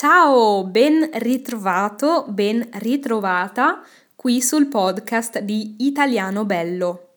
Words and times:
Ciao, 0.00 0.62
ben 0.62 1.10
ritrovato, 1.14 2.24
ben 2.28 2.64
ritrovata 2.74 3.82
qui 4.14 4.40
sul 4.40 4.68
podcast 4.68 5.40
di 5.40 5.74
Italiano 5.78 6.44
Bello. 6.44 7.14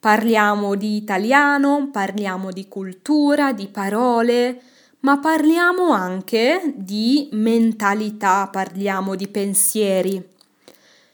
Parliamo 0.00 0.74
di 0.74 0.96
italiano, 0.96 1.88
parliamo 1.92 2.50
di 2.50 2.66
cultura, 2.66 3.52
di 3.52 3.68
parole, 3.68 4.60
ma 5.02 5.20
parliamo 5.20 5.92
anche 5.92 6.74
di 6.74 7.28
mentalità, 7.30 8.48
parliamo 8.50 9.14
di 9.14 9.28
pensieri. 9.28 10.28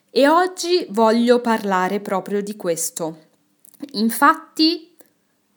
E 0.08 0.28
oggi 0.28 0.86
voglio 0.88 1.42
parlare 1.42 2.00
proprio 2.00 2.40
di 2.40 2.56
questo. 2.56 3.18
Infatti 3.92 4.91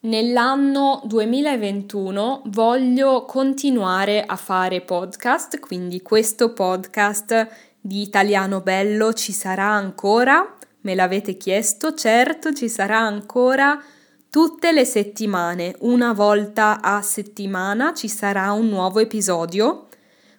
Nell'anno 0.06 1.02
2021 1.06 2.44
voglio 2.50 3.26
continuare 3.26 4.24
a 4.24 4.36
fare 4.36 4.82
podcast, 4.82 5.60
quindi 5.60 6.04
questo 6.04 6.54
podcast 6.54 7.48
di 7.82 8.02
Italiano 8.02 8.62
Bello 8.62 9.14
ci 9.14 9.32
sarà 9.32 9.66
ancora, 9.66 10.58
me 10.82 10.94
l'avete 10.94 11.38
chiesto, 11.38 11.96
certo 11.96 12.54
ci 12.54 12.70
sarà 12.70 13.00
ancora 13.00 13.82
tutte 14.30 14.72
le 14.72 14.86
settimane, 14.86 15.76
una 15.80 16.14
volta 16.14 16.82
a 16.82 17.02
settimana 17.02 17.96
ci 17.96 18.08
sarà 18.08 18.52
un 18.52 18.70
nuovo 18.70 19.00
episodio. 19.00 19.88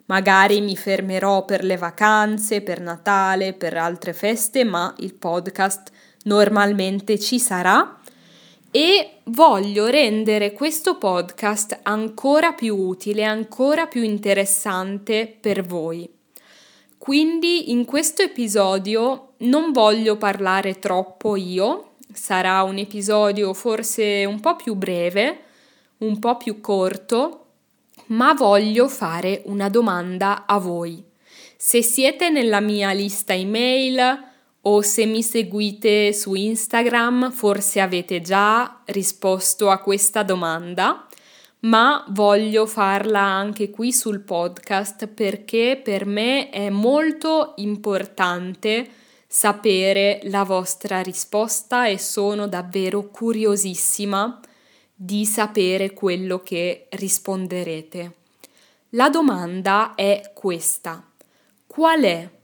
Magari 0.04 0.60
mi 0.60 0.76
fermerò 0.76 1.44
per 1.44 1.64
le 1.64 1.76
vacanze, 1.76 2.60
per 2.60 2.80
Natale, 2.80 3.52
per 3.52 3.76
altre 3.76 4.12
feste, 4.12 4.62
ma 4.62 4.94
il 4.98 5.14
podcast 5.14 5.90
normalmente 6.22 7.18
ci 7.18 7.40
sarà 7.40 7.95
e 8.76 9.20
voglio 9.24 9.86
rendere 9.86 10.52
questo 10.52 10.98
podcast 10.98 11.78
ancora 11.84 12.52
più 12.52 12.76
utile, 12.76 13.24
ancora 13.24 13.86
più 13.86 14.02
interessante 14.02 15.34
per 15.40 15.64
voi. 15.64 16.06
Quindi 16.98 17.70
in 17.70 17.86
questo 17.86 18.20
episodio 18.20 19.32
non 19.38 19.72
voglio 19.72 20.18
parlare 20.18 20.78
troppo 20.78 21.36
io, 21.36 21.92
sarà 22.12 22.62
un 22.64 22.76
episodio 22.76 23.54
forse 23.54 24.26
un 24.26 24.40
po' 24.40 24.56
più 24.56 24.74
breve, 24.74 25.38
un 26.00 26.18
po' 26.18 26.36
più 26.36 26.60
corto, 26.60 27.46
ma 28.08 28.34
voglio 28.34 28.88
fare 28.88 29.40
una 29.46 29.70
domanda 29.70 30.44
a 30.44 30.58
voi. 30.58 31.02
Se 31.56 31.80
siete 31.80 32.28
nella 32.28 32.60
mia 32.60 32.92
lista 32.92 33.32
email, 33.32 34.34
o 34.68 34.82
se 34.82 35.06
mi 35.06 35.22
seguite 35.22 36.12
su 36.12 36.34
Instagram 36.34 37.30
forse 37.30 37.80
avete 37.80 38.20
già 38.20 38.82
risposto 38.86 39.70
a 39.70 39.78
questa 39.78 40.24
domanda, 40.24 41.06
ma 41.60 42.04
voglio 42.08 42.66
farla 42.66 43.20
anche 43.20 43.70
qui 43.70 43.92
sul 43.92 44.20
podcast 44.20 45.06
perché 45.06 45.80
per 45.82 46.04
me 46.04 46.50
è 46.50 46.68
molto 46.68 47.54
importante 47.56 48.88
sapere 49.26 50.20
la 50.24 50.42
vostra 50.42 51.00
risposta 51.00 51.86
e 51.86 51.98
sono 51.98 52.48
davvero 52.48 53.08
curiosissima 53.08 54.40
di 54.92 55.24
sapere 55.26 55.92
quello 55.92 56.40
che 56.40 56.86
risponderete. 56.90 58.14
La 58.90 59.10
domanda 59.10 59.94
è 59.94 60.32
questa. 60.34 61.08
Qual 61.66 62.02
è 62.02 62.35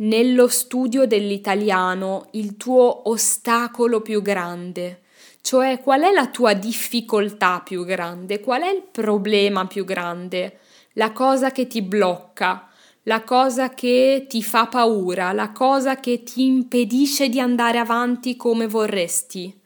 nello 0.00 0.48
studio 0.48 1.06
dell'italiano 1.06 2.28
il 2.32 2.56
tuo 2.56 3.08
ostacolo 3.08 4.00
più 4.00 4.22
grande? 4.22 5.02
Cioè 5.42 5.80
qual 5.80 6.02
è 6.02 6.12
la 6.12 6.28
tua 6.28 6.52
difficoltà 6.52 7.60
più 7.64 7.84
grande? 7.84 8.40
Qual 8.40 8.62
è 8.62 8.70
il 8.70 8.82
problema 8.90 9.66
più 9.66 9.84
grande? 9.84 10.58
La 10.94 11.12
cosa 11.12 11.50
che 11.50 11.66
ti 11.66 11.82
blocca, 11.82 12.68
la 13.04 13.22
cosa 13.22 13.70
che 13.70 14.26
ti 14.28 14.42
fa 14.42 14.66
paura, 14.66 15.32
la 15.32 15.50
cosa 15.50 15.96
che 15.96 16.22
ti 16.22 16.44
impedisce 16.44 17.28
di 17.28 17.40
andare 17.40 17.78
avanti 17.78 18.36
come 18.36 18.66
vorresti. 18.66 19.58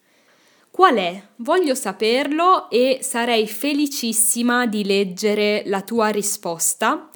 Qual 0.71 0.97
è? 0.97 1.23
Voglio 1.37 1.75
saperlo 1.75 2.69
e 2.71 2.99
sarei 3.03 3.47
felicissima 3.47 4.67
di 4.67 4.84
leggere 4.84 5.62
la 5.67 5.83
tua 5.83 6.09
risposta 6.09 7.09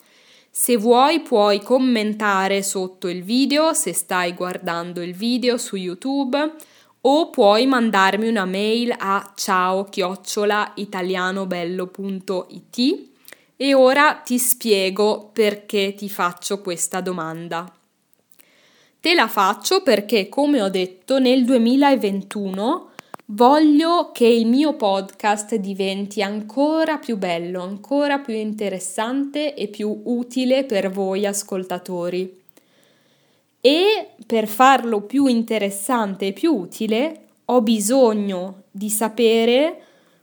se 0.60 0.76
vuoi 0.76 1.20
puoi 1.20 1.62
commentare 1.62 2.64
sotto 2.64 3.06
il 3.06 3.22
video 3.22 3.74
se 3.74 3.92
stai 3.92 4.34
guardando 4.34 5.02
il 5.02 5.14
video 5.14 5.56
su 5.56 5.76
YouTube 5.76 6.54
o 7.02 7.30
puoi 7.30 7.66
mandarmi 7.66 8.26
una 8.26 8.44
mail 8.44 8.92
a 8.98 9.34
ciao 9.36 9.84
chiocciola 9.84 10.72
italianobello.it 10.74 13.08
e 13.56 13.72
ora 13.72 14.14
ti 14.14 14.36
spiego 14.36 15.30
perché 15.32 15.94
ti 15.94 16.08
faccio 16.08 16.60
questa 16.60 17.00
domanda. 17.00 17.72
Te 18.98 19.14
la 19.14 19.28
faccio 19.28 19.84
perché, 19.84 20.28
come 20.28 20.60
ho 20.60 20.68
detto, 20.68 21.20
nel 21.20 21.44
2021 21.44 22.90
Voglio 23.30 24.10
che 24.10 24.24
il 24.24 24.46
mio 24.46 24.74
podcast 24.74 25.54
diventi 25.56 26.22
ancora 26.22 26.96
più 26.96 27.18
bello, 27.18 27.60
ancora 27.60 28.20
più 28.20 28.32
interessante 28.32 29.54
e 29.54 29.68
più 29.68 30.00
utile 30.04 30.64
per 30.64 30.90
voi 30.90 31.26
ascoltatori. 31.26 32.40
E 33.60 34.08
per 34.24 34.48
farlo 34.48 35.02
più 35.02 35.26
interessante 35.26 36.28
e 36.28 36.32
più 36.32 36.54
utile 36.54 37.26
ho 37.44 37.60
bisogno 37.60 38.62
di 38.70 38.88
sapere 38.88 39.82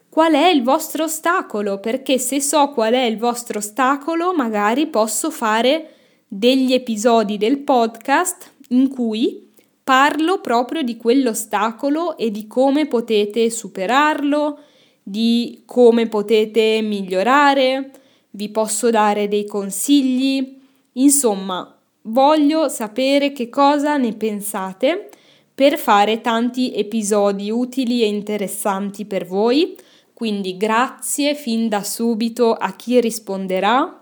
qual 0.10 0.34
è 0.34 0.48
il 0.48 0.64
vostro 0.64 1.04
ostacolo, 1.04 1.80
perché 1.80 2.18
se 2.18 2.42
so 2.42 2.70
qual 2.70 2.94
è 2.94 3.04
il 3.04 3.20
vostro 3.20 3.60
ostacolo, 3.60 4.34
magari 4.34 4.88
posso 4.88 5.30
fare 5.30 5.94
degli 6.28 6.74
episodi 6.74 7.38
del 7.38 7.60
podcast 7.60 8.52
in 8.70 8.90
cui 8.90 9.45
parlo 9.86 10.42
proprio 10.42 10.82
di 10.82 10.98
quell'ostacolo 10.98 12.18
e 12.18 12.32
di 12.32 12.48
come 12.48 12.88
potete 12.88 13.52
superarlo, 13.52 14.58
di 15.04 15.62
come 15.64 16.08
potete 16.08 16.82
migliorare, 16.82 17.92
vi 18.32 18.50
posso 18.50 18.90
dare 18.90 19.28
dei 19.28 19.46
consigli, 19.46 20.60
insomma, 20.94 21.78
voglio 22.02 22.68
sapere 22.68 23.32
che 23.32 23.48
cosa 23.48 23.96
ne 23.98 24.14
pensate 24.14 25.10
per 25.54 25.78
fare 25.78 26.20
tanti 26.20 26.74
episodi 26.74 27.52
utili 27.52 28.02
e 28.02 28.08
interessanti 28.08 29.06
per 29.06 29.28
voi. 29.28 29.78
Quindi 30.16 30.58
grazie 30.58 31.36
fin 31.36 31.70
da 31.70 31.84
subito 31.84 32.54
a 32.54 32.76
chi 32.76 33.00
risponderà. 33.00 34.02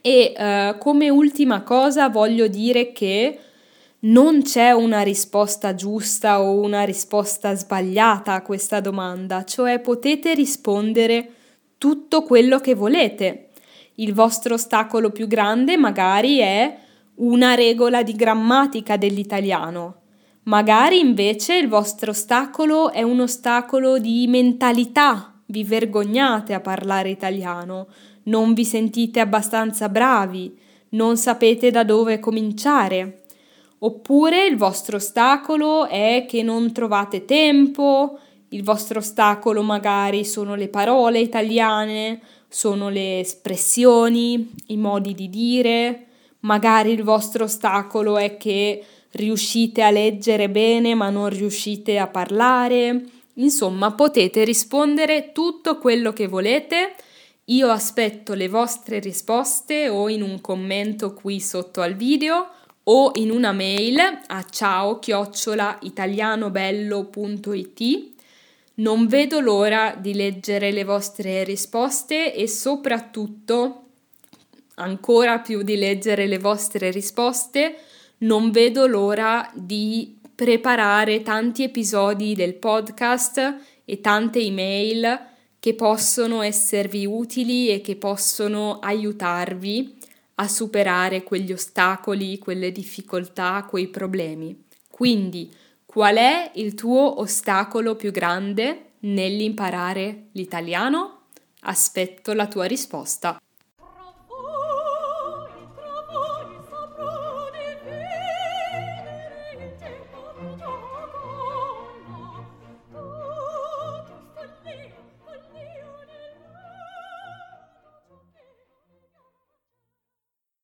E 0.00 0.32
eh, 0.36 0.76
come 0.78 1.10
ultima 1.10 1.62
cosa 1.62 2.08
voglio 2.08 2.46
dire 2.46 2.92
che 2.92 3.40
non 4.00 4.42
c'è 4.42 4.70
una 4.70 5.00
risposta 5.00 5.74
giusta 5.74 6.40
o 6.40 6.60
una 6.60 6.84
risposta 6.84 7.54
sbagliata 7.56 8.32
a 8.34 8.42
questa 8.42 8.80
domanda, 8.80 9.44
cioè 9.44 9.80
potete 9.80 10.34
rispondere 10.34 11.32
tutto 11.78 12.22
quello 12.22 12.60
che 12.60 12.74
volete. 12.74 13.48
Il 13.94 14.14
vostro 14.14 14.54
ostacolo 14.54 15.10
più 15.10 15.26
grande 15.26 15.76
magari 15.76 16.38
è 16.38 16.78
una 17.16 17.54
regola 17.54 18.04
di 18.04 18.12
grammatica 18.12 18.96
dell'italiano. 18.96 19.96
Magari 20.44 21.00
invece 21.00 21.56
il 21.56 21.68
vostro 21.68 22.12
ostacolo 22.12 22.92
è 22.92 23.02
un 23.02 23.20
ostacolo 23.20 23.98
di 23.98 24.26
mentalità, 24.28 25.34
vi 25.46 25.64
vergognate 25.64 26.54
a 26.54 26.60
parlare 26.60 27.10
italiano, 27.10 27.88
non 28.24 28.54
vi 28.54 28.64
sentite 28.64 29.18
abbastanza 29.18 29.88
bravi, 29.88 30.56
non 30.90 31.16
sapete 31.16 31.70
da 31.70 31.82
dove 31.82 32.20
cominciare. 32.20 33.24
Oppure 33.80 34.46
il 34.46 34.56
vostro 34.56 34.96
ostacolo 34.96 35.86
è 35.86 36.26
che 36.28 36.42
non 36.42 36.72
trovate 36.72 37.24
tempo, 37.24 38.18
il 38.48 38.64
vostro 38.64 38.98
ostacolo 38.98 39.62
magari 39.62 40.24
sono 40.24 40.56
le 40.56 40.68
parole 40.68 41.20
italiane, 41.20 42.20
sono 42.48 42.88
le 42.88 43.20
espressioni, 43.20 44.50
i 44.68 44.76
modi 44.76 45.14
di 45.14 45.28
dire, 45.28 46.06
magari 46.40 46.90
il 46.90 47.04
vostro 47.04 47.44
ostacolo 47.44 48.16
è 48.18 48.36
che 48.36 48.84
riuscite 49.12 49.82
a 49.82 49.90
leggere 49.90 50.50
bene 50.50 50.94
ma 50.94 51.10
non 51.10 51.28
riuscite 51.28 51.98
a 51.98 52.08
parlare. 52.08 53.04
Insomma, 53.34 53.92
potete 53.92 54.42
rispondere 54.42 55.30
tutto 55.30 55.78
quello 55.78 56.12
che 56.12 56.26
volete. 56.26 56.94
Io 57.44 57.68
aspetto 57.68 58.34
le 58.34 58.48
vostre 58.48 58.98
risposte 58.98 59.88
o 59.88 60.08
in 60.08 60.22
un 60.22 60.40
commento 60.40 61.14
qui 61.14 61.38
sotto 61.40 61.80
al 61.80 61.94
video 61.94 62.48
o 62.90 63.10
in 63.16 63.30
una 63.30 63.52
mail 63.52 63.98
a 64.26 64.44
ciao 64.48 64.98
chiocciola 64.98 65.80
italianobello.it. 65.82 68.06
Non 68.74 69.06
vedo 69.06 69.40
l'ora 69.40 69.94
di 69.98 70.14
leggere 70.14 70.70
le 70.70 70.84
vostre 70.84 71.44
risposte 71.44 72.34
e 72.34 72.48
soprattutto, 72.48 73.82
ancora 74.76 75.40
più 75.40 75.62
di 75.62 75.76
leggere 75.76 76.26
le 76.26 76.38
vostre 76.38 76.90
risposte, 76.90 77.76
non 78.18 78.50
vedo 78.50 78.86
l'ora 78.86 79.50
di 79.54 80.16
preparare 80.34 81.22
tanti 81.22 81.64
episodi 81.64 82.34
del 82.34 82.54
podcast 82.54 83.56
e 83.84 84.00
tante 84.00 84.38
email 84.38 85.26
che 85.58 85.74
possono 85.74 86.40
esservi 86.42 87.04
utili 87.04 87.68
e 87.68 87.80
che 87.80 87.96
possono 87.96 88.78
aiutarvi 88.78 89.97
a 90.40 90.48
superare 90.48 91.24
quegli 91.24 91.52
ostacoli, 91.52 92.38
quelle 92.38 92.70
difficoltà, 92.70 93.66
quei 93.68 93.88
problemi. 93.88 94.64
Quindi, 94.90 95.52
qual 95.84 96.16
è 96.16 96.52
il 96.54 96.74
tuo 96.74 97.20
ostacolo 97.20 97.96
più 97.96 98.10
grande 98.12 98.92
nell'imparare 99.00 100.26
l'italiano? 100.32 101.22
Aspetto 101.62 102.32
la 102.34 102.46
tua 102.46 102.66
risposta. 102.66 103.38